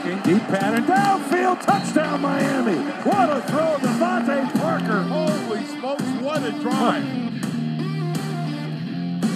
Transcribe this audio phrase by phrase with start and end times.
[0.00, 0.84] Deep pattern.
[0.84, 1.60] Downfield.
[1.60, 2.78] Touchdown, Miami.
[3.02, 3.76] What a throw.
[3.76, 5.02] DeVante Parker.
[5.02, 7.04] Holy smokes, what a drive.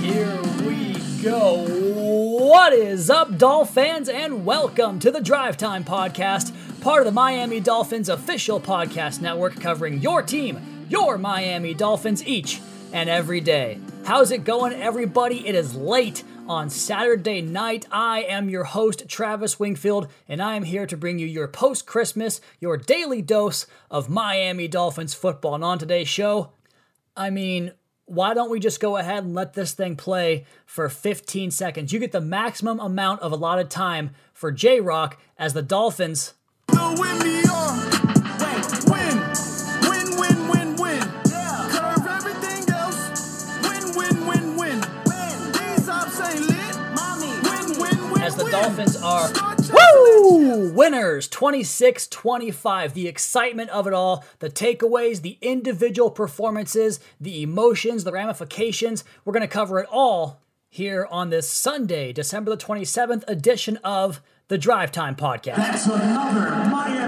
[0.01, 1.67] Here we go.
[2.49, 7.13] What is up, Dolphins, fans and welcome to the Drive Time Podcast, part of the
[7.13, 13.79] Miami Dolphins official podcast network covering your team, your Miami Dolphins, each and every day.
[14.07, 15.47] How's it going, everybody?
[15.47, 17.87] It is late on Saturday night.
[17.91, 21.87] I am your host, Travis Wingfield, and I am here to bring you your post
[21.87, 25.55] Christmas, your daily dose of Miami Dolphins football.
[25.55, 26.51] And on today's show,
[27.17, 27.73] I mean,
[28.07, 31.93] why don't we just go ahead and let this thing play for 15 seconds?
[31.93, 36.35] You get the maximum amount of allotted time for J Rock as the Dolphins.
[48.35, 48.53] As the win.
[48.53, 50.73] Dolphins are Start Woo!
[50.73, 52.95] Winners 26 25.
[52.95, 59.05] The excitement of it all, the takeaways, the individual performances, the emotions, the ramifications.
[59.25, 64.21] We're going to cover it all here on this Sunday, December the 27th edition of
[64.49, 65.57] the Drive Time Podcast.
[65.57, 67.04] That's another Miami Dolphins.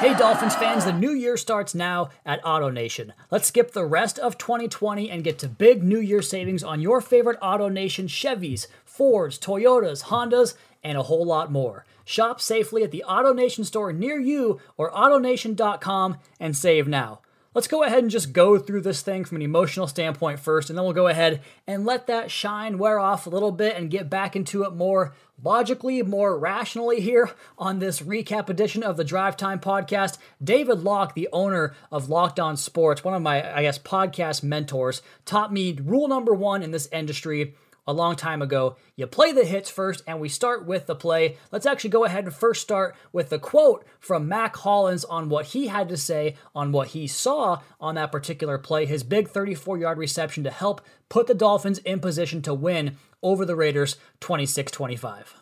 [0.00, 3.10] Hey Dolphins fans, the new year starts now at AutoNation.
[3.30, 7.02] Let's skip the rest of 2020 and get to big new year savings on your
[7.02, 11.84] favorite AutoNation Chevys, Fords, Toyotas, Hondas, and a whole lot more.
[12.06, 17.20] Shop safely at the AutoNation store near you or AutoNation.com and save now.
[17.52, 20.78] Let's go ahead and just go through this thing from an emotional standpoint first, and
[20.78, 24.08] then we'll go ahead and let that shine wear off a little bit and get
[24.08, 27.28] back into it more logically, more rationally here
[27.58, 30.16] on this recap edition of the Drive Time podcast.
[30.40, 35.02] David Locke, the owner of Locked On Sports, one of my, I guess, podcast mentors,
[35.24, 38.76] taught me rule number one in this industry a long time ago.
[38.96, 41.36] You play the hits first, and we start with the play.
[41.50, 45.46] Let's actually go ahead and first start with the quote from Mack Hollins on what
[45.46, 49.78] he had to say on what he saw on that particular play, his big 34
[49.78, 54.72] yard reception to help put the Dolphins in position to win over the Raiders 26
[54.72, 55.34] 25.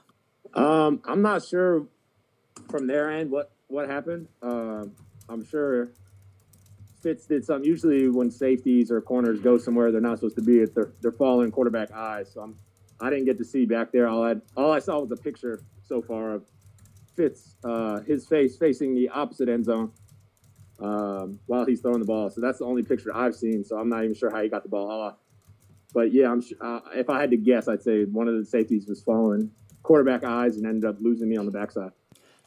[0.54, 1.86] Um, I'm not sure
[2.70, 4.28] from their end what what happened.
[4.42, 4.92] Um,
[5.28, 5.90] I'm sure
[7.03, 7.69] Fitz did something.
[7.69, 11.50] Usually, when safeties or corners go somewhere they're not supposed to be, they're they're following
[11.50, 12.31] quarterback eyes.
[12.32, 12.59] So I'm,
[13.00, 14.09] I didn't get to see back there.
[14.09, 16.44] All I all I saw was a picture so far of
[17.16, 19.92] Fitz, uh, his face facing the opposite end zone
[20.81, 22.31] um, while he's throwing the ball.
[22.31, 23.64] So that's the only picture I've seen.
[23.64, 25.16] So I'm not even sure how he got the ball off.
[25.92, 26.42] But yeah, I'm.
[26.60, 29.50] Uh, if I had to guess, I'd say one of the safeties was following
[29.82, 31.92] quarterback eyes and ended up losing me on the backside.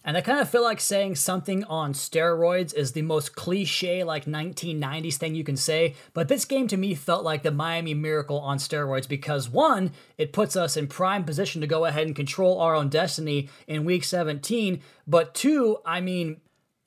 [0.04, 4.26] And I kind of feel like saying something on steroids is the most cliche, like
[4.26, 5.96] 1990s thing you can say.
[6.14, 10.34] But this game to me felt like the Miami Miracle on steroids because one, it
[10.34, 14.04] puts us in prime position to go ahead and control our own destiny in week
[14.04, 14.82] 17.
[15.06, 16.42] But two, I mean,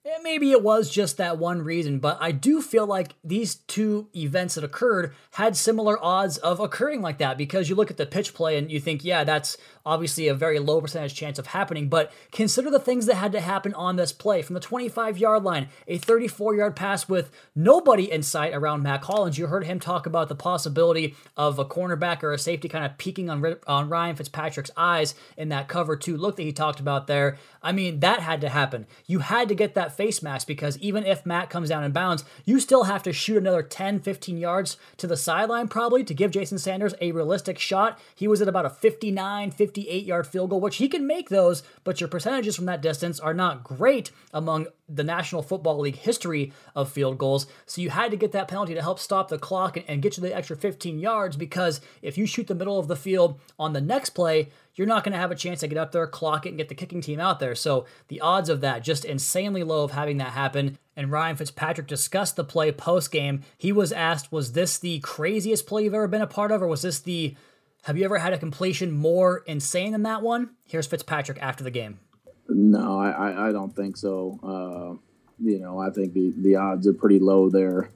[0.05, 4.09] eh, maybe it was just that one reason, but I do feel like these two
[4.15, 8.07] events that occurred had similar odds of occurring like that because you look at the
[8.07, 11.89] pitch play and you think, yeah, that's obviously a very low percentage chance of happening,
[11.89, 15.43] but consider the things that had to happen on this play from the 25 yard
[15.43, 19.39] line, a 34 yard pass with nobody in sight around Mack Hollins.
[19.39, 22.99] You heard him talk about the possibility of a cornerback or a safety kind of
[22.99, 27.07] peeking on, on Ryan Fitzpatrick's eyes in that cover two look that he talked about
[27.07, 27.39] there.
[27.63, 28.87] I mean, that had to happen.
[29.07, 32.25] You had to get that face mask because even if Mack comes down in bounds,
[32.45, 36.31] you still have to shoot another 10, 15 yards to the sideline probably to give
[36.31, 37.99] Jason Sanders a realistic shot.
[38.15, 41.65] He was at about a 59, 58 yard field goal, which he can make those,
[41.83, 46.53] but your percentages from that distance are not great among the National Football League history
[46.77, 47.47] of field goals.
[47.67, 50.17] So you had to get that penalty to help stop the clock and, and get
[50.17, 53.73] you the extra 15 yards because if you shoot the middle of the field on
[53.73, 56.47] the next play, you're not going to have a chance to get up there, clock
[56.47, 57.57] it, and get the kicking team out there.
[57.57, 60.79] So the odds of that just insanely low of having that happen.
[60.97, 63.43] And Ryan Fitzpatrick discussed the play post game.
[63.59, 66.69] He was asked, "Was this the craziest play you've ever been a part of, or
[66.69, 67.35] was this the
[67.85, 71.71] have you ever had a completion more insane than that one?" Here's Fitzpatrick after the
[71.71, 72.01] game.
[72.49, 74.39] No, I, I, don't think so.
[74.43, 75.03] Uh,
[75.43, 77.89] you know, I think the, the odds are pretty low there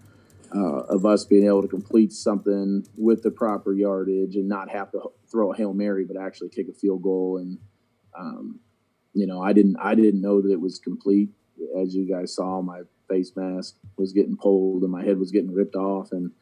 [0.55, 4.91] uh, of us being able to complete something with the proper yardage and not have
[4.93, 7.37] to throw a hail mary, but actually kick a field goal.
[7.39, 7.59] And
[8.19, 8.61] um,
[9.13, 11.31] you know, I didn't I didn't know that it was complete.
[11.77, 15.53] As you guys saw, my face mask was getting pulled and my head was getting
[15.53, 16.33] ripped off, and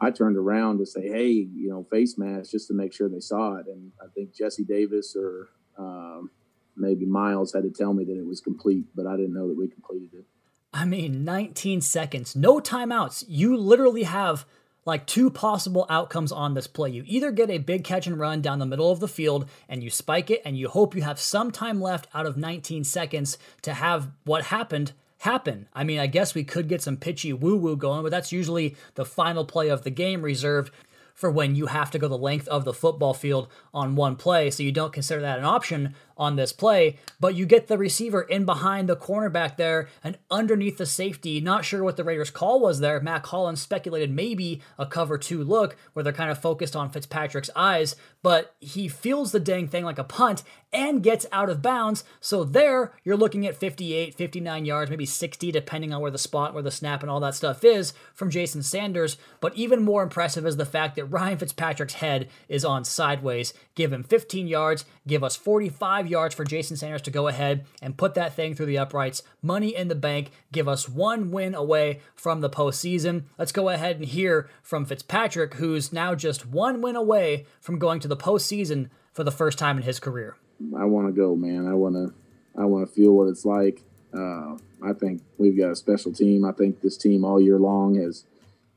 [0.00, 3.20] I turned around to say, "Hey, you know, face mask," just to make sure they
[3.20, 3.66] saw it.
[3.66, 6.30] And I think Jesse Davis or um,
[6.76, 9.56] maybe Myles had to tell me that it was complete, but I didn't know that
[9.56, 10.24] we completed it.
[10.72, 13.24] I mean, 19 seconds, no timeouts.
[13.28, 14.46] You literally have
[14.86, 16.90] like two possible outcomes on this play.
[16.90, 19.82] You either get a big catch and run down the middle of the field and
[19.82, 23.36] you spike it and you hope you have some time left out of 19 seconds
[23.62, 25.68] to have what happened happen.
[25.74, 28.74] I mean, I guess we could get some pitchy woo woo going, but that's usually
[28.94, 30.72] the final play of the game reserved
[31.14, 34.50] for when you have to go the length of the football field on one play.
[34.50, 38.20] So you don't consider that an option on this play, but you get the receiver
[38.20, 41.40] in behind the cornerback there and underneath the safety.
[41.40, 43.00] Not sure what the Raiders' call was there.
[43.00, 47.48] Mack Hollins speculated maybe a cover two look where they're kind of focused on Fitzpatrick's
[47.56, 52.04] eyes, but he feels the dang thing like a punt and gets out of bounds.
[52.20, 56.54] So there, you're looking at 58, 59 yards, maybe 60, depending on where the spot,
[56.54, 59.16] where the snap, and all that stuff is from Jason Sanders.
[59.40, 63.54] But even more impressive is the fact that Ryan Fitzpatrick's head is on sideways.
[63.74, 67.96] Give him 15 yards, give us 45 yards for Jason Sanders to go ahead and
[67.96, 69.22] put that thing through the uprights.
[69.40, 70.30] Money in the bank.
[70.52, 73.24] Give us one win away from the postseason.
[73.38, 78.00] Let's go ahead and hear from Fitzpatrick, who's now just one win away from going
[78.00, 80.36] to the postseason for the first time in his career.
[80.76, 81.66] I want to go, man.
[81.66, 82.14] I want to.
[82.60, 83.82] I want to feel what it's like.
[84.12, 86.44] Uh, I think we've got a special team.
[86.44, 88.24] I think this team all year long has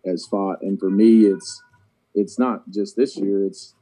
[0.05, 1.61] has fought, and for me, it's
[2.13, 3.45] it's not just this year.
[3.45, 3.73] It's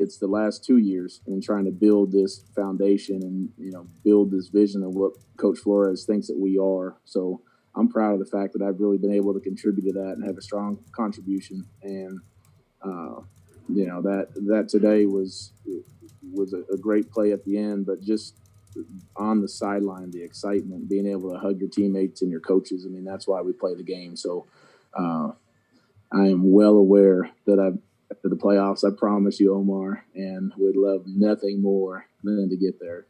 [0.00, 4.30] it's the last two years and trying to build this foundation and you know build
[4.30, 6.96] this vision of what Coach Flores thinks that we are.
[7.04, 7.42] So
[7.76, 10.26] I'm proud of the fact that I've really been able to contribute to that and
[10.26, 11.66] have a strong contribution.
[11.82, 12.20] And
[12.82, 13.20] uh,
[13.68, 15.52] you know that that today was
[16.32, 18.36] was a, a great play at the end, but just
[19.16, 22.86] on the sideline, the excitement, being able to hug your teammates and your coaches.
[22.86, 24.16] I mean, that's why we play the game.
[24.16, 24.46] So
[24.96, 25.32] uh,
[26.12, 27.78] I am well aware that I've
[28.22, 28.84] to the playoffs.
[28.84, 33.06] I promise you, Omar, and would love nothing more than to get there.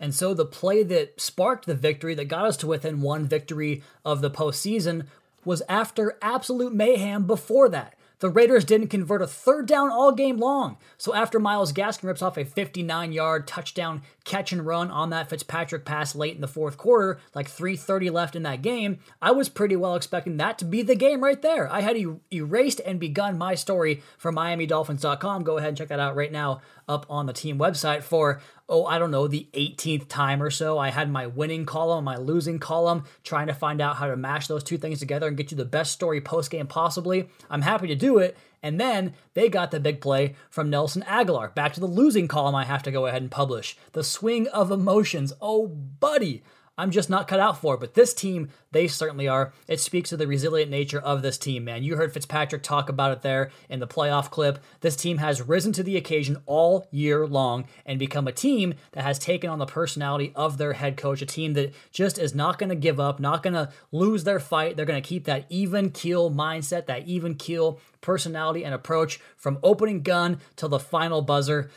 [0.00, 3.82] And so the play that sparked the victory, that got us to within one victory
[4.04, 5.06] of the postseason,
[5.44, 7.94] was after absolute mayhem before that.
[8.22, 10.76] The Raiders didn't convert a third down all game long.
[10.96, 15.28] So after Myles Gaskin rips off a 59 yard touchdown catch and run on that
[15.28, 19.48] Fitzpatrick pass late in the fourth quarter, like 3.30 left in that game, I was
[19.48, 21.68] pretty well expecting that to be the game right there.
[21.68, 25.42] I had er- erased and begun my story for MiamiDolphins.com.
[25.42, 28.40] Go ahead and check that out right now up on the team website for
[28.72, 30.78] oh, I don't know, the 18th time or so.
[30.78, 34.46] I had my winning column, my losing column, trying to find out how to mash
[34.46, 37.28] those two things together and get you the best story post game possibly.
[37.50, 38.36] I'm happy to do it.
[38.62, 41.54] And then they got the big play from Nelson Agholor.
[41.54, 43.76] Back to the losing column, I have to go ahead and publish.
[43.92, 45.32] The swing of emotions.
[45.40, 46.42] Oh, buddy.
[46.78, 47.76] I'm just not cut out for.
[47.76, 49.52] But this team, they certainly are.
[49.68, 51.82] It speaks to the resilient nature of this team, man.
[51.82, 54.58] You heard Fitzpatrick talk about it there in the playoff clip.
[54.80, 59.04] This team has risen to the occasion all year long and become a team that
[59.04, 62.58] has taken on the personality of their head coach, a team that just is not
[62.58, 64.76] going to give up, not going to lose their fight.
[64.76, 69.58] They're going to keep that even keel mindset, that even keel personality and approach from
[69.62, 71.70] opening gun till the final buzzer.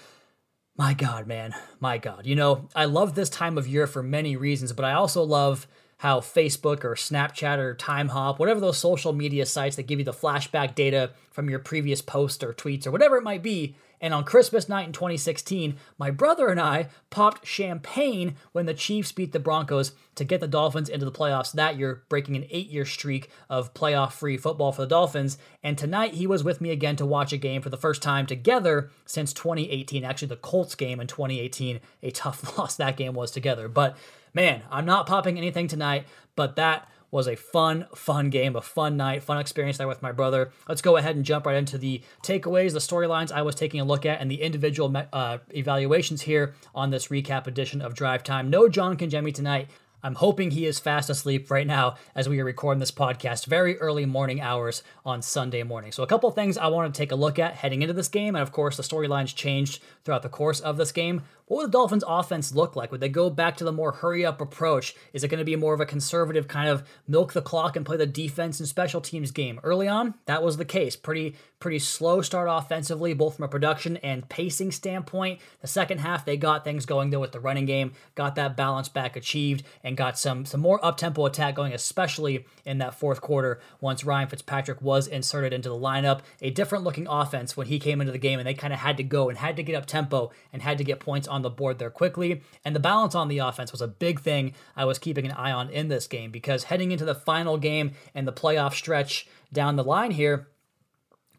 [0.78, 1.56] My God, man.
[1.80, 2.26] My God.
[2.26, 5.68] You know, I love this time of year for many reasons, but I also love
[5.98, 10.12] how Facebook or Snapchat or Timehop, whatever those social media sites that give you the
[10.12, 14.24] flashback data from your previous post or tweets or whatever it might be, and on
[14.24, 19.40] Christmas night in 2016, my brother and I popped champagne when the Chiefs beat the
[19.40, 23.30] Broncos to get the Dolphins into the playoffs that year, breaking an eight year streak
[23.50, 25.38] of playoff free football for the Dolphins.
[25.64, 28.26] And tonight he was with me again to watch a game for the first time
[28.26, 30.04] together since 2018.
[30.04, 33.68] Actually, the Colts game in 2018, a tough loss that game was together.
[33.68, 33.98] But
[34.34, 38.98] man, I'm not popping anything tonight, but that was a fun, fun game, a fun
[38.98, 40.52] night, fun experience there with my brother.
[40.68, 43.86] Let's go ahead and jump right into the takeaways, the storylines I was taking a
[43.86, 48.50] look at, and the individual uh, evaluations here on this recap edition of Drive Time.
[48.50, 49.70] No John Congemi tonight.
[50.06, 53.76] I'm hoping he is fast asleep right now as we are recording this podcast, very
[53.80, 55.92] early morning hours on Sunday morning.
[55.92, 58.36] So, a couple things I want to take a look at heading into this game,
[58.36, 61.24] and of course, the storylines changed throughout the course of this game.
[61.48, 62.92] What would the Dolphins' offense look like?
[62.92, 64.96] Would they go back to the more hurry up approach?
[65.14, 67.86] Is it going to be more of a conservative kind of milk the clock and
[67.86, 69.60] play the defense and special teams game?
[69.62, 70.96] Early on, that was the case.
[70.96, 75.40] Pretty pretty slow start offensively, both from a production and pacing standpoint.
[75.62, 78.90] The second half, they got things going though with the running game, got that balance
[78.90, 83.22] back achieved, and got some some more up tempo attack going, especially in that fourth
[83.22, 86.22] quarter once Ryan Fitzpatrick was inserted into the lineup.
[86.42, 88.98] A different looking offense when he came into the game, and they kind of had
[88.98, 91.50] to go and had to get up tempo and had to get points on the
[91.50, 92.42] board there quickly.
[92.64, 95.52] And the balance on the offense was a big thing I was keeping an eye
[95.52, 99.76] on in this game because heading into the final game and the playoff stretch down
[99.76, 100.48] the line here,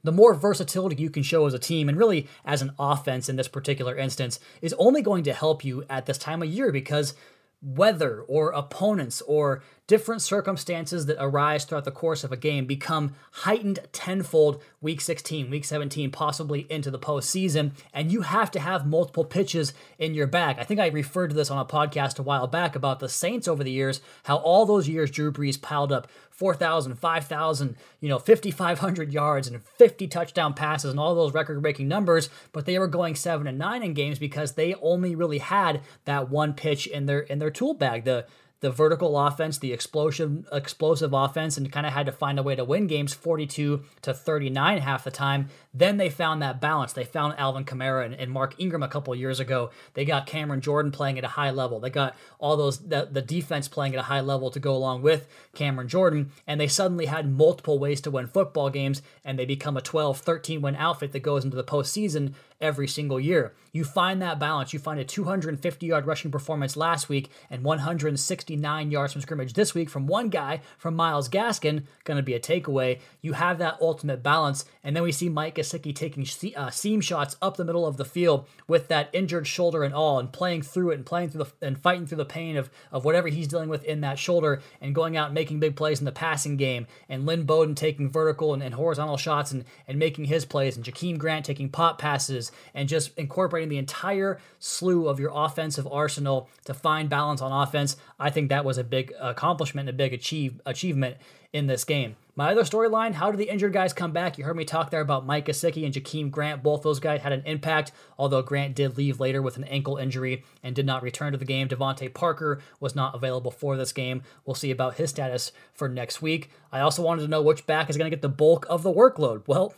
[0.03, 3.37] the more versatility you can show as a team and really as an offense in
[3.37, 7.15] this particular instance is only going to help you at this time of year because
[7.61, 13.15] weather or opponents or different circumstances that arise throughout the course of a game become
[13.33, 18.87] heightened tenfold week 16, week 17, possibly into the postseason, and you have to have
[18.87, 20.57] multiple pitches in your bag.
[20.59, 23.47] I think I referred to this on a podcast a while back about the Saints
[23.47, 28.19] over the years, how all those years Drew Brees piled up 4,000, 5,000, you know,
[28.19, 32.89] 5,500 yards and 50 touchdown passes and all those record breaking numbers, but they were
[32.89, 37.07] going 7 and 9 in games because they only really had that one pitch in
[37.07, 38.05] their in their tool bag.
[38.05, 38.27] The
[38.61, 42.55] the vertical offense, the explosive explosive offense, and kind of had to find a way
[42.55, 45.49] to win games 42 to 39 half the time.
[45.75, 46.95] Then they found that balance.
[46.95, 49.71] They found Alvin Kamara and, and Mark Ingram a couple years ago.
[49.93, 51.81] They got Cameron Jordan playing at a high level.
[51.81, 55.03] They got all those the, the defense playing at a high level to go along
[55.03, 59.45] with Cameron Jordan, and they suddenly had multiple ways to win football games, and they
[59.45, 63.55] become a 12, 13 win outfit that goes into the postseason every single year.
[63.73, 64.73] You find that balance.
[64.73, 69.75] You find a 250 yard rushing performance last week and 169 yards from scrimmage this
[69.75, 73.01] week from one guy, from Myles Gaskin, going to be a takeaway.
[73.21, 74.65] You have that ultimate balance.
[74.83, 78.05] And then we see Mike Gesicki taking uh, seam shots up the middle of the
[78.05, 81.67] field with that injured shoulder and all, and playing through it and playing through the
[81.67, 84.95] and fighting through the pain of, of whatever he's dealing with in that shoulder and
[84.95, 86.87] going out and making big plays in the passing game.
[87.09, 90.77] And Lynn Bowden taking vertical and, and horizontal shots and, and making his plays.
[90.77, 95.87] And Jakeem Grant taking pop passes and just incorporating the entire slew of your offensive
[95.91, 97.97] arsenal to find balance on offense.
[98.19, 101.17] I think that was a big accomplishment and a big achieve, achievement
[101.53, 102.17] in this game.
[102.39, 104.37] My other storyline, how did the injured guys come back?
[104.37, 106.63] You heard me talk there about Mike Gesicki and Jakeem Grant.
[106.63, 110.45] Both those guys had an impact, although Grant did leave later with an ankle injury
[110.63, 111.67] and did not return to the game.
[111.67, 114.23] DeVante Parker was not available for this game.
[114.45, 116.51] We'll see about his status for next week.
[116.71, 118.93] I also wanted to know which back is going to get the bulk of the
[118.93, 119.45] workload.
[119.47, 119.73] Well,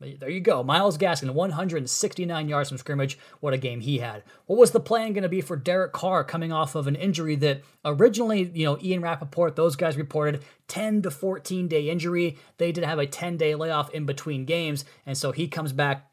[0.00, 0.62] there you go.
[0.62, 3.18] Myles Gaskin, 169 yards from scrimmage.
[3.40, 4.22] What a game he had.
[4.46, 7.34] What was the plan going to be for Derek Carr coming off of an injury
[7.36, 12.38] that originally, you know, Ian Rapoport, those guys reported 10 to 14 day injury.
[12.58, 14.84] They did have a 10 day layoff in between games.
[15.04, 16.08] And so he comes back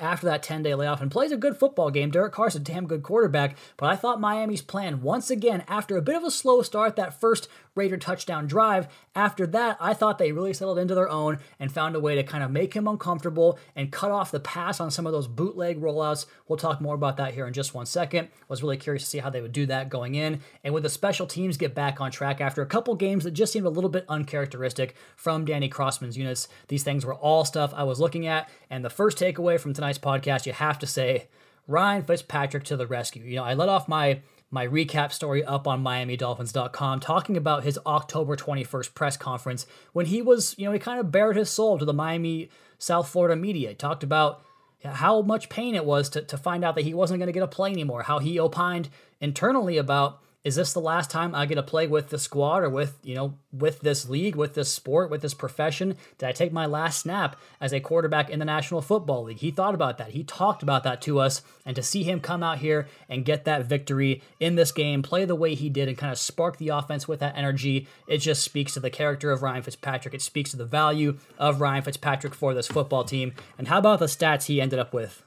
[0.00, 2.10] after that 10 day layoff and plays a good football game.
[2.10, 6.02] Derek Carr's a damn good quarterback, but I thought Miami's plan, once again, after a
[6.02, 7.48] bit of a slow start, that first
[7.78, 11.96] Raider touchdown drive, after that, I thought they really settled into their own and found
[11.96, 15.06] a way to kind of make him uncomfortable and cut off the pass on some
[15.06, 16.26] of those bootleg rollouts.
[16.46, 18.28] We'll talk more about that here in just one second.
[18.48, 20.40] Was really curious to see how they would do that going in.
[20.62, 23.52] And with the special teams get back on track after a couple games that just
[23.52, 27.84] seemed a little bit uncharacteristic from Danny Crossman's units, these things were all stuff I
[27.84, 28.48] was looking at.
[28.68, 31.28] And the first takeaway from tonight's podcast, you have to say,
[31.66, 33.22] Ryan Fitzpatrick to the rescue.
[33.22, 37.78] You know, I let off my my recap story up on MiamiDolphins.com talking about his
[37.86, 41.78] October 21st press conference when he was, you know, he kind of bared his soul
[41.78, 43.70] to the Miami South Florida media.
[43.70, 44.42] He talked about
[44.84, 47.42] how much pain it was to, to find out that he wasn't going to get
[47.42, 48.88] a play anymore, how he opined
[49.20, 52.70] internally about is this the last time I get to play with the squad or
[52.70, 55.96] with, you know, with this league, with this sport, with this profession?
[56.16, 59.38] Did I take my last snap as a quarterback in the National Football League?
[59.38, 60.12] He thought about that.
[60.12, 61.42] He talked about that to us.
[61.66, 65.24] And to see him come out here and get that victory in this game, play
[65.24, 68.42] the way he did, and kind of spark the offense with that energy, it just
[68.44, 70.14] speaks to the character of Ryan Fitzpatrick.
[70.14, 73.34] It speaks to the value of Ryan Fitzpatrick for this football team.
[73.58, 75.22] And how about the stats he ended up with?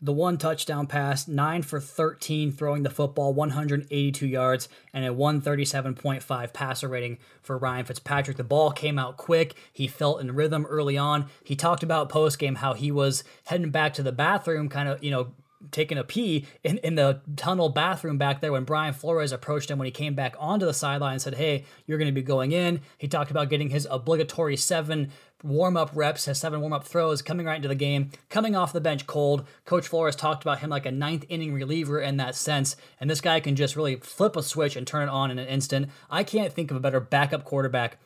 [0.00, 6.52] The one touchdown pass, 9 for 13 throwing the football, 182 yards, and a 137.5
[6.52, 8.36] passer rating for Ryan Fitzpatrick.
[8.36, 9.54] The ball came out quick.
[9.72, 11.26] He felt in rhythm early on.
[11.42, 15.02] He talked about post game how he was heading back to the bathroom, kind of,
[15.02, 15.32] you know,
[15.70, 19.78] taking a pee in, in the tunnel bathroom back there when Brian Flores approached him
[19.78, 22.52] when he came back onto the sideline and said, Hey, you're going to be going
[22.52, 22.80] in.
[22.98, 25.10] He talked about getting his obligatory seven
[25.46, 28.72] warm up reps, has seven warm up throws, coming right into the game, coming off
[28.72, 29.46] the bench cold.
[29.64, 33.20] Coach Flores talked about him like a ninth inning reliever in that sense, and this
[33.20, 35.90] guy can just really flip a switch and turn it on in an instant.
[36.10, 37.98] I can't think of a better backup quarterback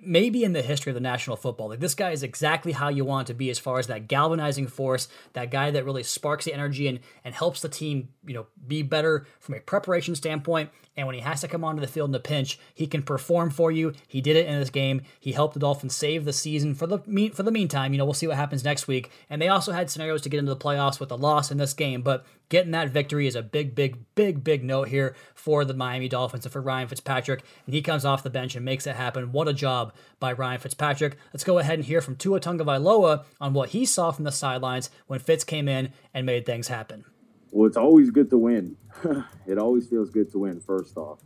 [0.00, 1.80] maybe in the history of the National Football League.
[1.80, 5.08] This guy is exactly how you want to be as far as that galvanizing force,
[5.32, 8.82] that guy that really sparks the energy and, and helps the team, you know, be
[8.82, 10.70] better from a preparation standpoint.
[10.98, 13.50] And when he has to come onto the field in a pinch, he can perform
[13.50, 13.92] for you.
[14.08, 15.02] He did it in this game.
[15.20, 16.98] He helped the Dolphins save the season for the
[17.32, 17.92] for the meantime.
[17.92, 19.12] You know, we'll see what happens next week.
[19.30, 21.72] And they also had scenarios to get into the playoffs with a loss in this
[21.72, 25.72] game, but getting that victory is a big, big, big, big note here for the
[25.72, 27.44] Miami Dolphins and for Ryan Fitzpatrick.
[27.64, 29.30] And he comes off the bench and makes it happen.
[29.30, 31.16] What a job by Ryan Fitzpatrick.
[31.32, 34.90] Let's go ahead and hear from Tua Tagovailoa on what he saw from the sidelines
[35.06, 37.04] when Fitz came in and made things happen.
[37.50, 38.76] Well, it's always good to win.
[39.46, 40.60] it always feels good to win.
[40.60, 41.20] First off,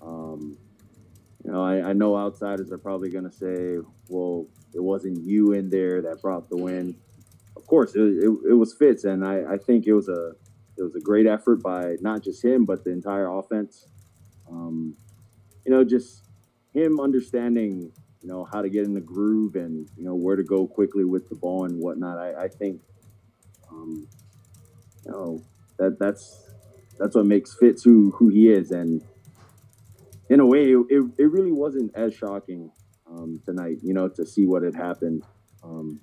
[0.00, 0.56] um,
[1.44, 5.52] you know, I, I, know outsiders are probably going to say, "Well, it wasn't you
[5.52, 6.96] in there that brought the win."
[7.56, 10.32] Of course, it, it, it was Fitz, and I, I, think it was a
[10.76, 13.86] it was a great effort by not just him but the entire offense.
[14.50, 14.96] Um,
[15.64, 16.24] you know, just
[16.74, 20.44] him understanding you know, how to get in the groove and, you know, where to
[20.44, 22.18] go quickly with the ball and whatnot.
[22.18, 22.80] I, I think,
[23.68, 24.06] um,
[25.04, 25.42] you know,
[25.82, 26.48] that that's
[26.98, 28.70] that's what makes Fitz who who he is.
[28.70, 29.02] And
[30.28, 32.70] in a way, it, it, really wasn't as shocking
[33.06, 35.24] um, tonight, you know, to see what had happened.
[35.62, 36.00] Um,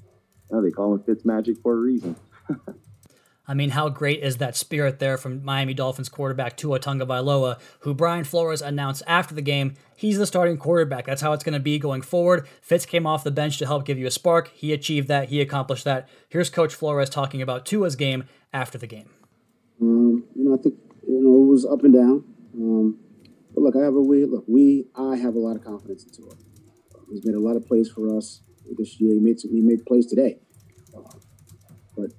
[0.51, 2.15] they call him Fitz Magic for a reason.
[3.47, 7.95] I mean, how great is that spirit there from Miami Dolphins quarterback Tua Tagovailoa, who
[7.95, 11.05] Brian Flores announced after the game he's the starting quarterback.
[11.05, 12.47] That's how it's going to be going forward.
[12.61, 14.51] Fitz came off the bench to help give you a spark.
[14.53, 15.29] He achieved that.
[15.29, 16.07] He accomplished that.
[16.29, 19.09] Here's Coach Flores talking about Tua's game after the game.
[19.81, 20.75] Um, you know, I think
[21.07, 22.23] you know it was up and down.
[22.55, 22.99] Um,
[23.53, 24.45] but look, I have a we look.
[24.47, 26.35] We I have a lot of confidence in Tua.
[27.09, 28.41] He's made a lot of plays for us
[28.77, 29.13] this year.
[29.13, 30.39] He made he made plays today.
[30.95, 31.17] Uh,
[31.95, 32.11] but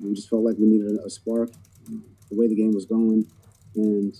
[0.00, 1.50] we just felt like we needed a, a spark,
[1.86, 3.26] the way the game was going,
[3.76, 4.14] and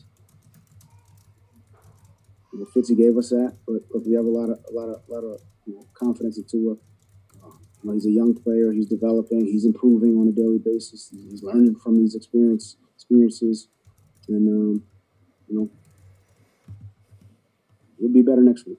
[2.52, 3.56] you know, Fitzy gave us that.
[3.66, 5.86] But look, we have a lot of a lot of a lot of you know,
[5.94, 6.76] confidence in Tua.
[7.84, 8.72] Know, he's a young player.
[8.72, 9.44] He's developing.
[9.44, 11.12] He's improving on a daily basis.
[11.12, 13.68] He's learning from these experience experiences,
[14.28, 14.82] and um,
[15.48, 15.70] you know,
[17.98, 18.78] we'll be better next week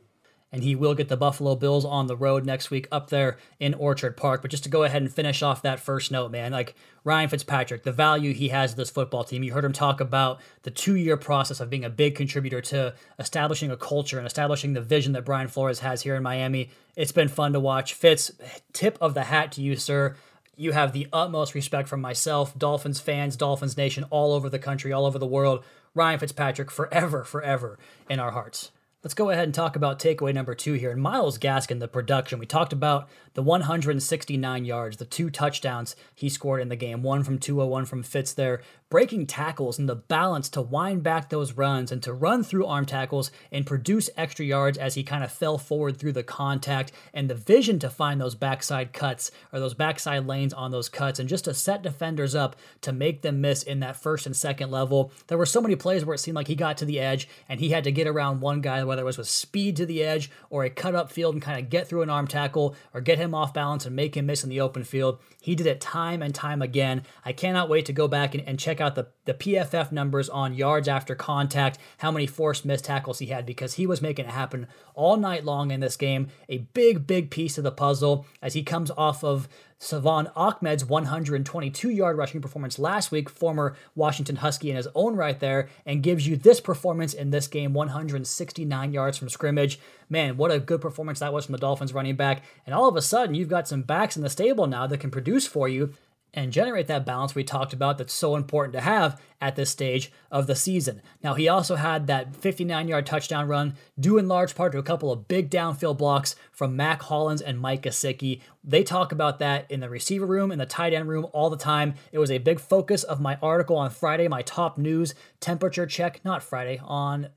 [0.52, 3.74] and he will get the Buffalo Bills on the road next week up there in
[3.74, 4.42] Orchard Park.
[4.42, 7.84] But just to go ahead and finish off that first note, man, like Ryan Fitzpatrick,
[7.84, 9.44] the value he has to this football team.
[9.44, 12.94] You heard him talk about the two year process of being a big contributor to
[13.20, 16.70] establishing a culture and establishing the vision that Brian Flores has here in Miami.
[16.96, 17.94] It's been fun to watch.
[17.94, 18.32] Fitz,
[18.72, 20.16] tip of the hat to you, sir.
[20.56, 24.94] You have the utmost respect from myself, Dolphins fans, Dolphins Nation, all over the country,
[24.94, 25.66] all over the world.
[25.94, 27.78] Ryan Fitzpatrick, forever, forever
[28.10, 28.72] in our hearts.
[29.06, 30.90] Let's go ahead and talk about takeaway number two here.
[30.90, 32.40] And Myles Gaskin, the production.
[32.40, 37.24] We talked about the 169 yards, the two touchdowns he scored in the game, one
[37.24, 41.54] from Tua, one from Fitz there breaking tackles and the balance to wind back those
[41.54, 45.32] runs and to run through arm tackles and produce extra yards as he kind of
[45.32, 49.74] fell forward through the contact and the vision to find those backside cuts or those
[49.74, 53.63] backside lanes on those cuts and just to set defenders up to make them miss
[53.63, 55.12] in that first and second level.
[55.27, 57.60] There were so many plays where it seemed like he got to the edge and
[57.60, 60.29] he had to get around one guy, whether it was with speed to the edge
[60.50, 63.18] or a cut up field and kind of get through an arm tackle or get
[63.18, 65.20] him off balance and make him miss in the open field.
[65.42, 67.03] He did it time and time again.
[67.24, 70.29] I cannot wait to go back and, and check out out the, the PFF numbers
[70.29, 74.25] on yards after contact, how many forced missed tackles he had, because he was making
[74.25, 76.27] it happen all night long in this game.
[76.48, 81.90] A big, big piece of the puzzle as he comes off of Salvon Ahmed's 122
[81.90, 86.25] yard rushing performance last week, former Washington Husky in his own right there, and gives
[86.27, 89.79] you this performance in this game 169 yards from scrimmage.
[90.09, 92.44] Man, what a good performance that was from the Dolphins running back.
[92.66, 95.11] And all of a sudden, you've got some backs in the stable now that can
[95.11, 95.94] produce for you
[96.36, 100.12] and generate that balance we talked about that's so important to have at this stage
[100.30, 101.02] of the season.
[101.24, 104.84] Now, he also had that 59 yard touchdown run, due in large part to a
[104.84, 108.42] couple of big downfield blocks from Mack Hollins and Mike Gesicki.
[108.64, 111.58] They talk about that in the receiver room, in the tight end room all the
[111.58, 111.96] time.
[112.12, 116.20] It was a big focus of my article on Friday, my top news temperature check,
[116.26, 117.30] not Friday, on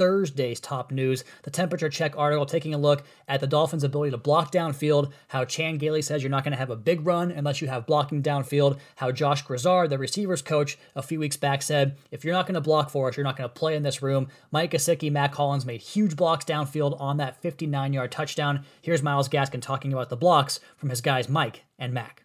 [0.00, 4.16] Thursday's top news, the temperature check article taking a look at the Dolphins' ability to
[4.16, 7.60] block downfield, how Chan Gailey says you're not going to have a big run unless
[7.60, 11.98] you have blocking downfield, how Josh Grizzard, the receivers coach, a few weeks back said,
[12.10, 14.00] if you're not going to block for us, you're not going to play in this
[14.00, 14.28] room.
[14.50, 18.64] Mike Gesicki, Mack Hollins made huge blocks downfield on that 59 yard touchdown.
[18.80, 22.24] Here's Myles Gaskin talking about the blocks from his guys Mike and Mack.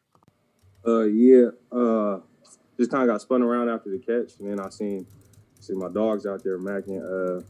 [0.88, 2.20] Uh, yeah, uh,
[2.78, 5.06] just kind of got spun around after the catch, and then I seen
[5.60, 7.44] see my dogs out there, Mack and uh,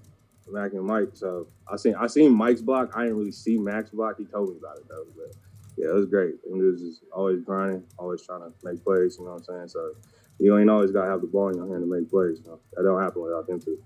[0.47, 1.10] Mack and Mike.
[1.13, 2.91] So I seen I seen Mike's block.
[2.95, 4.17] I didn't really see Mack's block.
[4.17, 5.05] He told me about it though.
[5.15, 5.36] But
[5.77, 6.36] yeah, it was great.
[6.49, 9.17] And it was just always grinding, always trying to make plays.
[9.17, 9.67] You know what I'm saying?
[9.69, 9.91] So
[10.39, 12.39] you ain't always gotta have the ball in your hand to make plays.
[12.43, 12.60] You know?
[12.73, 13.81] That don't happen without them two.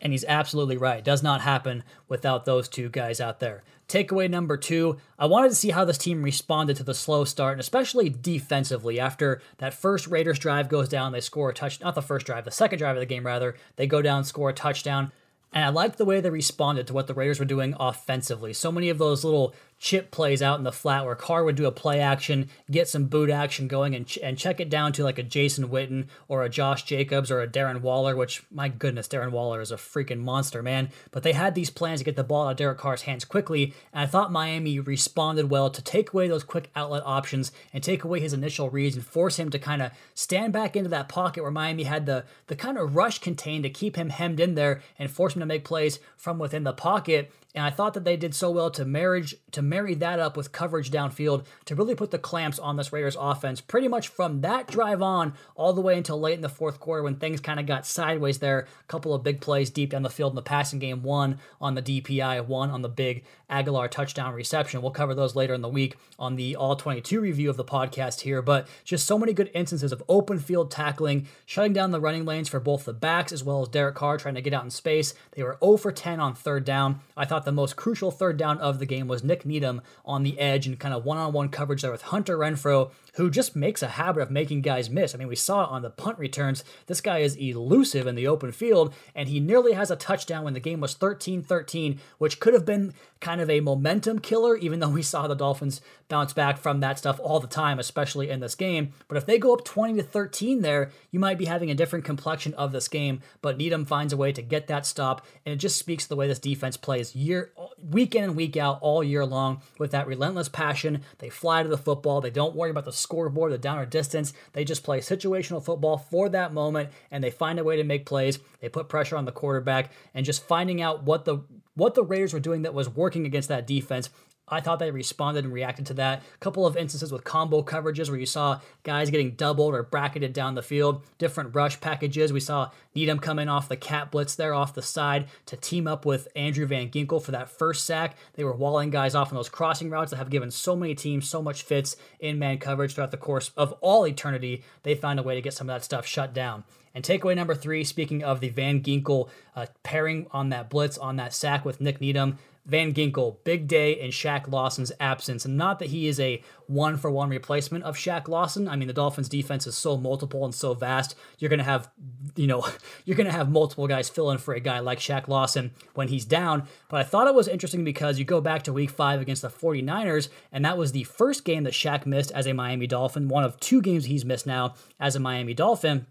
[0.00, 0.98] And he's absolutely right.
[0.98, 3.62] It does not happen without those two guys out there.
[3.86, 7.52] Takeaway number two I wanted to see how this team responded to the slow start,
[7.52, 8.98] and especially defensively.
[8.98, 12.44] After that first Raiders drive goes down, they score a touch, not the first drive,
[12.44, 13.54] the second drive of the game, rather.
[13.76, 15.12] They go down, score a touchdown.
[15.52, 18.52] And I liked the way they responded to what the Raiders were doing offensively.
[18.52, 21.66] So many of those little chip plays out in the flat where Carr would do
[21.66, 25.02] a play action, get some boot action going, and, ch- and check it down to
[25.02, 29.08] like a Jason Witten or a Josh Jacobs or a Darren Waller, which, my goodness,
[29.08, 30.90] Darren Waller is a freaking monster, man.
[31.10, 33.74] But they had these plans to get the ball out of Derek Carr's hands quickly,
[33.92, 38.04] and I thought Miami responded well to take away those quick outlet options and take
[38.04, 41.42] away his initial reads and force him to kind of stand back into that pocket
[41.42, 44.80] where Miami had the, the kind of rush contained to keep him hemmed in there
[44.96, 47.32] and force him to make plays from within the pocket.
[47.54, 50.52] And I thought that they did so well to marriage to marry that up with
[50.52, 54.68] coverage downfield to really put the clamps on this Raiders offense pretty much from that
[54.68, 57.66] drive on all the way until late in the fourth quarter when things kind of
[57.66, 58.60] got sideways there.
[58.60, 61.74] A couple of big plays deep down the field in the passing game, one on
[61.74, 64.80] the DPI, one on the big Agholor touchdown reception.
[64.80, 68.22] We'll cover those later in the week on the all 22 review of the podcast
[68.22, 72.24] here, but just so many good instances of open field tackling, shutting down the running
[72.24, 74.70] lanes for both the backs as well as Derek Carr trying to get out in
[74.70, 75.12] space.
[75.32, 77.00] They were 0 for 10 on third down.
[77.16, 80.40] I thought the most crucial third down of the game was Nick Needham on the
[80.40, 83.82] edge and kind of one on one coverage there with Hunter Renfrow, who just makes
[83.82, 85.14] a habit of making guys miss.
[85.14, 86.64] I mean, we saw on the punt returns.
[86.86, 90.54] This guy is elusive in the open field, and he nearly has a touchdown when
[90.54, 94.80] the game was 13 13, which could have been kind of a momentum killer, even
[94.80, 98.40] though we saw the Dolphins bounce back from that stuff all the time, especially in
[98.40, 98.92] this game.
[99.08, 102.04] But if they go up 20 to 13 there, you might be having a different
[102.04, 103.20] complexion of this game.
[103.40, 106.16] But Needham finds a way to get that stop, and it just speaks to the
[106.16, 110.06] way this defense plays year week in and week out all year long with that
[110.06, 111.02] relentless passion.
[111.18, 112.20] They fly to the football.
[112.20, 114.32] They don't worry about the scoreboard, the down or distance.
[114.52, 118.06] They just play situational football for that moment, and they find a way to make
[118.06, 118.38] plays.
[118.60, 121.40] They put pressure on the quarterback, and just finding out what the
[121.74, 124.10] what the Raiders were doing that was working against that defense.
[124.52, 126.22] I thought they responded and reacted to that.
[126.34, 130.32] A couple of instances with combo coverages where you saw guys getting doubled or bracketed
[130.32, 132.32] down the field, different rush packages.
[132.32, 136.04] We saw Needham coming off the cat blitz there off the side to team up
[136.04, 138.16] with Andrew Van Ginkel for that first sack.
[138.34, 141.28] They were walling guys off on those crossing routes that have given so many teams
[141.28, 144.62] so much fits in man coverage throughout the course of all eternity.
[144.82, 146.64] They found a way to get some of that stuff shut down.
[146.94, 151.16] And takeaway number three, speaking of the Van Ginkel uh, pairing on that blitz, on
[151.16, 155.44] that sack with Nick Needham, Van Ginkel, big day in Shaq Lawson's absence.
[155.44, 158.68] And not that he is a one for one replacement of Shaq Lawson.
[158.68, 161.16] I mean, the Dolphins defense is so multiple and so vast.
[161.38, 161.90] You're going to have,
[162.36, 162.64] you know,
[163.04, 166.06] you're going to have multiple guys fill in for a guy like Shaq Lawson when
[166.06, 166.68] he's down.
[166.88, 169.48] But I thought it was interesting because you go back to week five against the
[169.48, 173.42] 49ers, and that was the first game that Shaq missed as a Miami Dolphin, one
[173.42, 176.06] of two games he's missed now as a Miami Dolphin.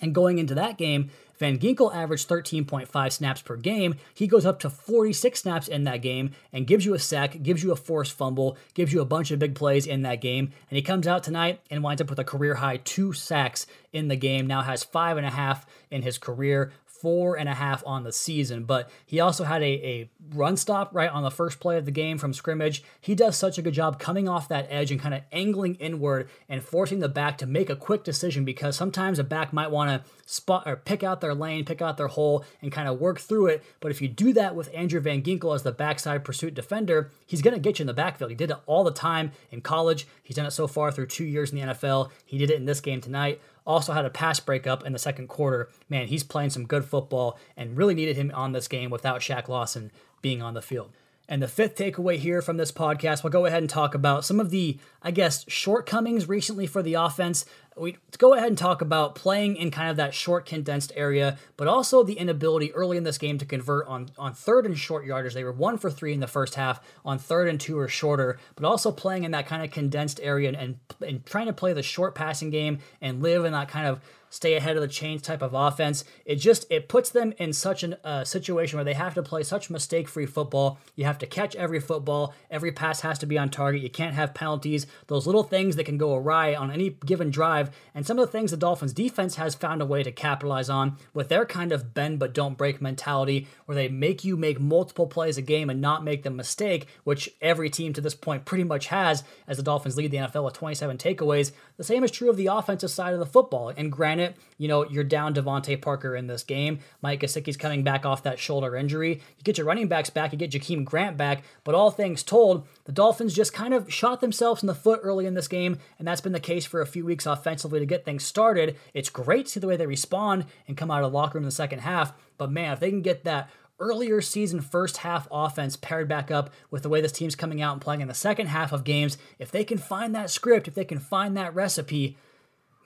[0.00, 3.94] And going into that game, Van Ginkel averaged 13.5 snaps per game.
[4.14, 7.62] He goes up to 46 snaps in that game and gives you a sack, gives
[7.62, 10.50] you a forced fumble, gives you a bunch of big plays in that game.
[10.70, 14.08] And he comes out tonight and winds up with a career high two sacks in
[14.08, 14.46] the game.
[14.46, 18.12] Now has five and a half in his career four and a half on the
[18.12, 18.64] season.
[18.64, 21.90] But he also had a, a run stop right on the first play of the
[21.90, 22.82] game from scrimmage.
[23.00, 26.28] He does such a good job coming off that edge and kind of angling inward
[26.48, 29.90] and forcing the back to make a quick decision because sometimes a back might want
[29.90, 33.18] to spot or pick out their lane, pick out their hole, and kind of work
[33.18, 33.64] through it.
[33.80, 37.42] But if you do that with Andrew Van Ginkel as the backside pursuit defender, he's
[37.42, 38.30] going to get you in the backfield.
[38.30, 40.06] He did it all the time in college.
[40.22, 42.10] He's done it so far through two years in the NFL.
[42.24, 45.28] He did it in this game tonight also had a pass breakup in the second
[45.28, 45.68] quarter.
[45.88, 49.46] Man, he's playing some good football and really needed him on this game without Shaq
[49.46, 50.90] Lawson being on the field.
[51.28, 54.40] And the fifth takeaway here from this podcast, we'll go ahead and talk about some
[54.40, 57.44] of the, I guess, shortcomings recently for the offense
[57.78, 61.68] we go ahead and talk about playing in kind of that short condensed area, but
[61.68, 65.34] also the inability early in this game to convert on on third and short yardage.
[65.34, 68.38] They were one for three in the first half on third and two or shorter,
[68.56, 71.72] but also playing in that kind of condensed area and, and, and trying to play
[71.72, 75.22] the short passing game and live in that kind of stay ahead of the chains
[75.22, 76.04] type of offense.
[76.24, 79.42] It just it puts them in such a uh, situation where they have to play
[79.42, 80.78] such mistake-free football.
[80.96, 82.34] You have to catch every football.
[82.50, 83.82] Every pass has to be on target.
[83.82, 84.86] You can't have penalties.
[85.06, 87.67] Those little things that can go awry on any given drive.
[87.94, 90.96] And some of the things the Dolphins defense has found a way to capitalize on
[91.14, 95.06] with their kind of bend but don't break mentality, where they make you make multiple
[95.06, 98.64] plays a game and not make the mistake, which every team to this point pretty
[98.64, 101.52] much has, as the Dolphins lead the NFL with 27 takeaways.
[101.76, 103.72] The same is true of the offensive side of the football.
[103.76, 106.80] And granted, you know, you're down DeVante Parker in this game.
[107.02, 109.14] Mike Gesicki's coming back off that shoulder injury.
[109.38, 111.42] You get your running backs back, you get Jakeem Grant back.
[111.64, 115.26] But all things told, the Dolphins just kind of shot themselves in the foot early
[115.26, 118.06] in this game, and that's been the case for a few weeks offensively to get
[118.06, 118.78] things started.
[118.94, 121.44] It's great to see the way they respond and come out of the locker room
[121.44, 122.14] in the second half.
[122.38, 126.48] But man, if they can get that earlier season first half offense paired back up
[126.70, 129.18] with the way this team's coming out and playing in the second half of games,
[129.38, 132.16] if they can find that script, if they can find that recipe,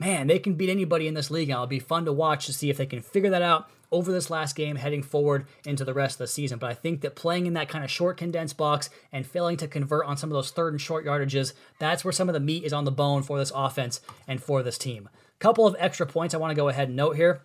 [0.03, 1.49] man, they can beat anybody in this league.
[1.49, 4.11] And it'll be fun to watch to see if they can figure that out over
[4.11, 6.59] this last game heading forward into the rest of the season.
[6.59, 9.67] But I think that playing in that kind of short condensed box and failing to
[9.67, 12.63] convert on some of those third and short yardages, that's where some of the meat
[12.63, 15.09] is on the bone for this offense and for this team.
[15.39, 17.41] Couple of extra points I want to go ahead and note here.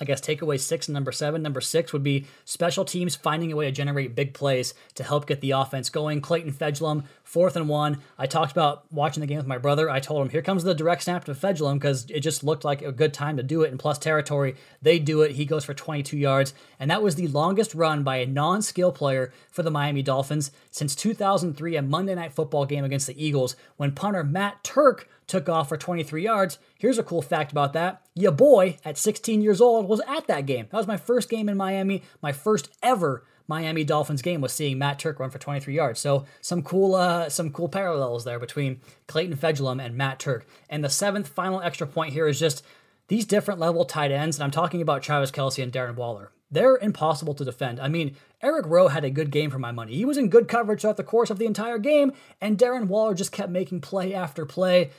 [0.00, 1.42] I guess takeaway six and number seven.
[1.42, 5.26] Number six would be special teams finding a way to generate big plays to help
[5.26, 6.20] get the offense going.
[6.20, 7.98] Clayton Fejedelem, fourth and one.
[8.18, 9.88] I talked about watching the game with my brother.
[9.88, 12.82] I told him, here comes the direct snap to Fejedelem because it just looked like
[12.82, 13.70] a good time to do it.
[13.70, 15.32] In plus territory, they do it.
[15.32, 16.54] He goes for 22 yards.
[16.80, 20.50] And that was the longest run by a non skill player for the Miami Dolphins
[20.74, 25.48] since 2003, a Monday Night Football game against the Eagles, when punter Matt Turk took
[25.48, 26.58] off for 23 yards.
[26.76, 28.02] Here's a cool fact about that.
[28.16, 30.66] Your boy, at 16 years old, was at that game.
[30.72, 34.76] That was my first game in Miami, my first ever Miami Dolphins game was seeing
[34.76, 36.00] Matt Turk run for 23 yards.
[36.00, 40.44] So some cool, uh, some cool parallels there between Clayton Fejedelem and Matt Turk.
[40.68, 42.64] And the seventh final extra point here is just
[43.06, 46.32] these different level tight ends, and I'm talking about Travis Kelce and Darren Waller.
[46.54, 47.80] They're impossible to defend.
[47.80, 49.94] I mean, Eric Rowe had a good game for my money.
[49.94, 53.12] He was in good coverage throughout the course of the entire game, and Darren Waller
[53.14, 54.90] just kept making play after play.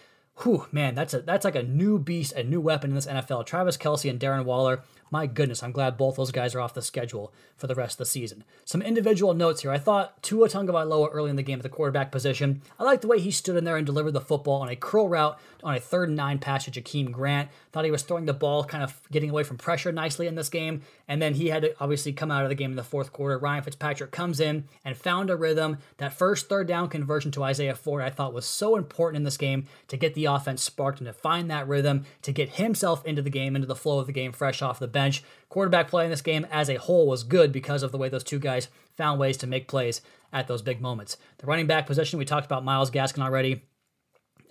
[0.44, 3.46] Whew, man, that's a that's like a new beast, a new weapon in this NFL.
[3.46, 4.84] Travis Kelce and Darren Waller.
[5.10, 7.98] My goodness, I'm glad both those guys are off the schedule for the rest of
[8.00, 8.44] the season.
[8.66, 9.72] Some individual notes here.
[9.72, 12.62] I thought Tua Tagovailoa early in the game at the quarterback position.
[12.78, 15.08] I liked the way he stood in there and delivered the football on a curl
[15.08, 17.50] route on a third and nine pass to Jakeem Grant.
[17.72, 20.48] Thought he was throwing the ball, kind of getting away from pressure nicely in this
[20.48, 20.84] game.
[21.08, 23.40] And then he had to obviously come out of the game in the fourth quarter.
[23.40, 25.80] Ryan Fitzpatrick comes in and found a rhythm.
[25.98, 29.38] That first third down conversion to Isaiah Ford, I thought was so important in this
[29.38, 33.24] game to get the offense sparked and to find that rhythm, to get himself into
[33.24, 35.24] the game, into the flow of the game, fresh off the bench.
[35.50, 38.24] Quarterback play in this game as a whole was good because of the way those
[38.24, 40.02] two guys found ways to make plays
[40.32, 41.18] at those big moments.
[41.40, 43.64] The running back position, we talked about Myles Gaskin already.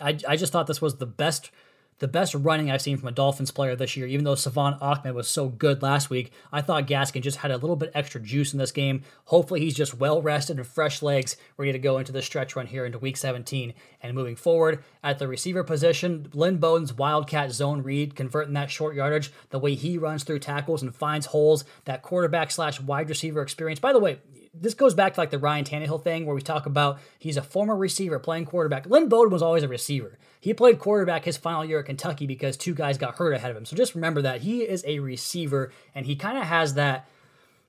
[0.00, 1.50] I, I just thought this was the best
[1.98, 5.14] the best running I've seen from a Dolphins player this year, even though Salvon Ahmed
[5.14, 6.33] was so good last week.
[6.52, 9.02] I thought Gaskin just had a little bit extra juice in this game.
[9.26, 12.66] Hopefully, he's just well rested and fresh legs, ready to go into the stretch run
[12.66, 14.83] here into week 17 and moving forward.
[15.02, 19.74] At the receiver position, Lynn Bowden's Wildcat zone read, converting that short yardage, the way
[19.74, 23.78] he runs through tackles and finds holes, that quarterback slash wide receiver experience.
[23.78, 24.18] By the way,
[24.61, 27.43] this goes back to like the Ryan Tannehill thing where we talk about he's a
[27.43, 28.87] former receiver playing quarterback.
[28.87, 30.19] Lynn Bowden was always a receiver.
[30.40, 33.57] He played quarterback his final year at Kentucky because two guys got hurt ahead of
[33.57, 33.64] him.
[33.64, 37.09] So just remember that he is a receiver and he kind of has that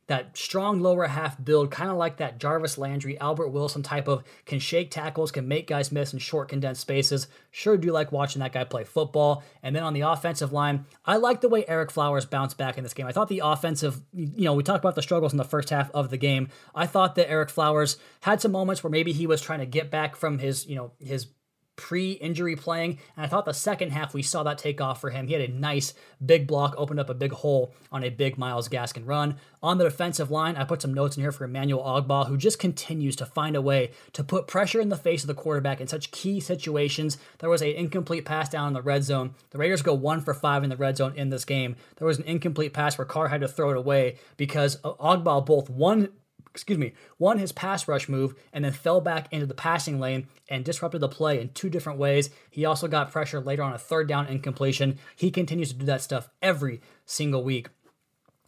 [0.08, 4.24] that strong lower half build, kind of like that Jarvis Landry, Albert Wilson type of
[4.46, 7.28] can shake tackles, can make guys miss in short, condensed spaces.
[7.50, 9.44] Sure do like watching that guy play football.
[9.64, 12.84] And then on the offensive line, I like the way Ereck Flowers bounced back in
[12.84, 13.08] this game.
[13.08, 15.90] I thought the offensive, you know, we talked about the struggles in the first half
[15.92, 16.50] of the game.
[16.76, 19.90] I thought that Ereck Flowers had some moments where maybe he was trying to get
[19.90, 21.28] back from his, you know, his
[21.76, 25.28] pre-injury playing, and I thought the second half we saw that take off for him.
[25.28, 25.94] He had a nice
[26.26, 29.38] big block, opened up a big hole on a big Myles Gaskin run.
[29.62, 32.60] On the defensive line, I put some notes in here for Emmanuel Ogbah, who just
[32.60, 35.88] continues to find a way to put pressure in the face of the quarterback in
[35.88, 37.18] such key situations.
[37.40, 39.36] There was an incomplete pass down in the red zone.
[39.50, 41.76] The Raiders go one for five in the red zone in this game.
[41.98, 45.70] There was an incomplete pass where Carr had to throw it away because Ogbah both
[45.70, 46.10] one
[46.56, 50.28] excuse me, won his pass rush move and then fell back into the passing lane
[50.48, 52.30] and disrupted the play in two different ways.
[52.50, 54.98] He also got pressure later on a third down incompletion.
[55.18, 57.68] He continues to do that stuff every single week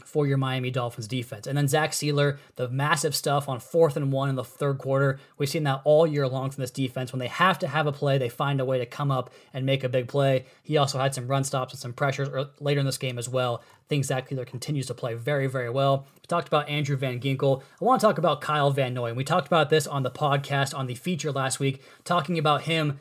[0.08, 1.48] for your Miami Dolphins defense.
[1.48, 5.20] And then Zach Sieler, the massive stuff on fourth and one in the third quarter.
[5.38, 7.12] We've seen that all year long from this defense.
[7.12, 9.66] When they have to have a play, they find a way to come up and
[9.66, 10.46] make a big play.
[10.64, 12.30] He also had some run stops and some pressures
[12.62, 13.62] later in this game as well.
[13.90, 16.08] Things Zach Sieler continues to play very, very well.
[16.16, 17.62] We talked about Andrew Van Ginkel.
[17.82, 19.14] I want to talk about Kyle Van Noy.
[19.14, 23.00] We talked about this on the podcast on the feature last week, talking about him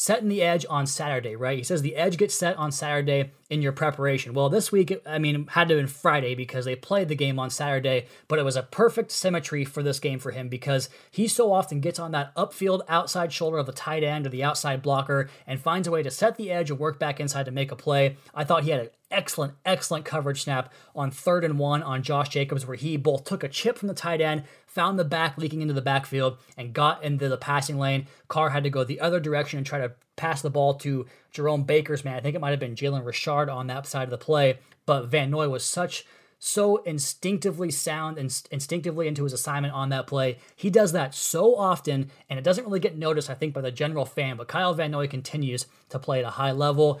[0.00, 1.58] setting the edge on Saturday, right?
[1.58, 4.34] He says the edge gets set on Saturday in your preparation.
[4.34, 7.38] Well, this week, I mean, had to have been Friday because they played the game
[7.38, 11.26] on Saturday, but it was a perfect symmetry for this game for him because he
[11.26, 14.82] so often gets on that upfield outside shoulder of the tight end or the outside
[14.82, 17.72] blocker and finds a way to set the edge and work back inside to make
[17.72, 18.16] a play.
[18.34, 22.28] I thought he had an excellent, excellent coverage snap on third and one on Josh
[22.28, 25.62] Jacobs, where he both took a chip from the tight end, found the back leaking
[25.62, 28.06] into the backfield, and got into the passing lane.
[28.28, 31.62] Carr had to go the other direction and try to pass the ball to Jerome
[31.62, 32.16] Baker's man.
[32.16, 35.06] I think it might have been Jalen Richard on that side of the play, but
[35.06, 36.04] Van Noy was such
[36.38, 40.38] so instinctively sound and instinctively into his assignment on that play.
[40.54, 43.72] He does that so often, and it doesn't really get noticed, I think, by the
[43.72, 44.36] general fan.
[44.36, 47.00] But Kyle Van Noy continues to play at a high level.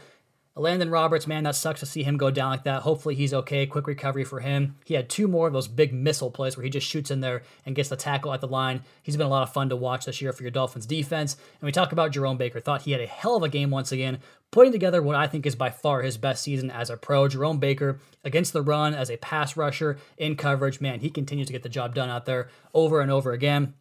[0.58, 2.82] Elandon Roberts, man, that sucks to see him go down like that.
[2.82, 3.64] Hopefully he's okay.
[3.64, 4.76] Quick recovery for him.
[4.84, 7.42] He had two more of those big missile plays where he just shoots in there
[7.64, 8.82] and gets the tackle at the line.
[9.02, 11.36] He's been a lot of fun to watch this year for your Dolphins defense.
[11.60, 12.58] And we talk about Jerome Baker.
[12.58, 14.18] Thought he had a hell of a game once again,
[14.50, 17.28] putting together what I think is by far his best season as a pro.
[17.28, 20.80] Jerome Baker against the run as a pass rusher in coverage.
[20.80, 23.74] Man, he continues to get the job done out there over and over again.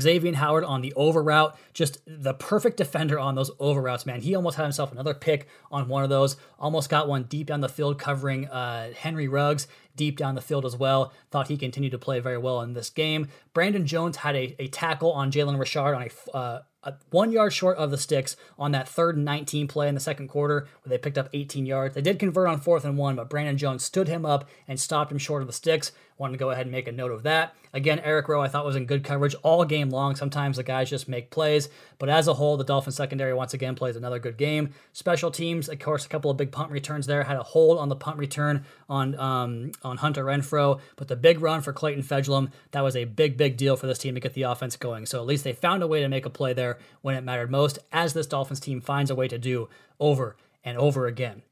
[0.00, 4.20] Xavier Howard on the over route, just the perfect defender on those over routes, man.
[4.20, 6.36] He almost had himself another pick on one of those.
[6.58, 10.64] Almost got one deep down the field covering uh, Henry Ruggs deep down the field
[10.64, 11.12] as well.
[11.30, 13.28] Thought he continued to play very well in this game.
[13.52, 16.62] Brandon Jones had a, a tackle on Jalen Richard on a uh,
[17.10, 20.28] one yard short of the sticks on that third and 19 play in the second
[20.28, 21.94] quarter where they picked up 18 yards.
[21.94, 25.12] They did convert on fourth and one, but Brandon Jones stood him up and stopped
[25.12, 25.92] him short of the sticks.
[26.18, 27.54] Wanted to go ahead and make a note of that.
[27.72, 30.14] Again, Eric Rowe I thought was in good coverage all game long.
[30.14, 31.68] Sometimes the guys just make plays,
[31.98, 34.74] but as a whole, the Dolphins secondary once again plays another good game.
[34.92, 37.24] Special teams, of course, a couple of big punt returns there.
[37.24, 41.40] Had a hold on the punt return on um, on Hunter Renfrow, but the big
[41.40, 44.34] run for Clayton Fejedelem that was a big big deal for this team to get
[44.34, 45.06] the offense going.
[45.06, 47.50] So at least they found a way to make a play there when it mattered
[47.50, 51.42] most, as this Dolphins team finds a way to do over and over again.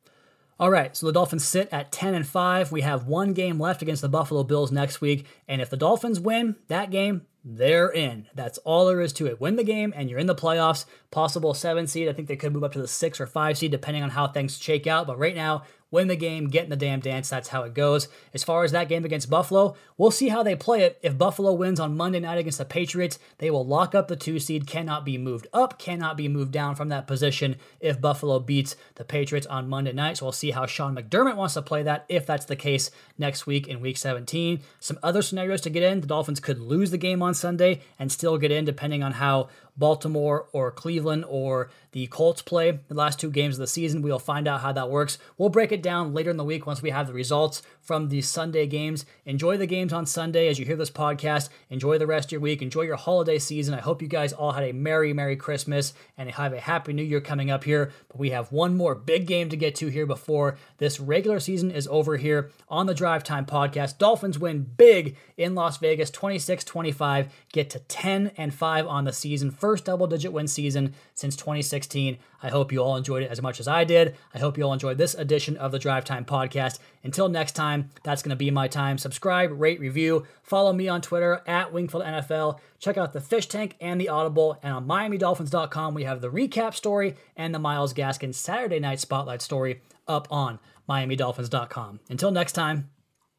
[0.59, 2.71] All right, so the Dolphins sit at 10 and 5.
[2.71, 6.21] We have one game left against the Buffalo Bills next week, and if the Dolphins
[6.21, 8.27] win that game, they're in.
[8.35, 9.41] That's all there is to it.
[9.41, 10.85] Win the game and you're in the playoffs.
[11.11, 12.09] Possible 7 seed.
[12.09, 14.29] I think they could move up to the 6 or 5 seed depending on how
[14.29, 17.29] things shake out, but right now win the game, get in the damn dance.
[17.29, 18.09] That's how it goes.
[18.33, 20.99] As far as that game against Buffalo, we'll see how they play it.
[21.03, 24.39] If Buffalo wins on Monday night against the Patriots, they will lock up the two
[24.39, 28.77] seed, cannot be moved up, cannot be moved down from that position if Buffalo beats
[28.97, 30.19] the Patriots on Monday night.
[30.19, 33.47] So we'll see how Sean McDermott wants to play that if that's the case next
[33.47, 34.61] week in week 17.
[34.79, 38.11] Some other scenarios to get in the Dolphins could lose the game on Sunday and
[38.11, 43.19] still get in depending on how Baltimore or Cleveland or the Colts play the last
[43.19, 44.03] two games of the season.
[44.03, 45.19] We'll find out how that works.
[45.39, 48.21] We'll break it down later in the week once we have the results from the
[48.23, 49.05] Sunday games.
[49.25, 51.49] Enjoy the games on Sunday as you hear this podcast.
[51.71, 52.63] Enjoy the rest of your week.
[52.63, 53.75] Enjoy your holiday season.
[53.75, 57.03] I hope you guys all had a Merry, Merry Christmas and have a Happy New
[57.03, 57.93] Year coming up here.
[58.09, 61.71] But we have one more big game to get to here before this regular season
[61.71, 63.99] is over here on the Drive Time podcast.
[63.99, 69.13] Dolphins win big in Las Vegas 26 25, get to 10 and 5 on the
[69.13, 69.51] season.
[69.51, 72.19] First double digit win season since 2016.
[72.43, 74.17] I hope you all enjoyed it as much as I did.
[74.35, 76.79] I hope you all enjoyed this edition of the Drive Time podcast.
[77.05, 78.97] Until next time, that's going to be my time.
[78.99, 80.27] Subscribe, rate, review.
[80.43, 82.59] Follow me on Twitter at Wingfield NFL.
[82.79, 84.59] Check out the Fish Tank and the Audible.
[84.63, 89.43] And on MiamiDolphins.com, we have the recap story and the Myles Gaskin Saturday night spotlight
[89.43, 92.01] story up on MiamiDolphins.com.
[92.09, 92.89] Until next time,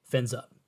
[0.04, 0.61] fins up.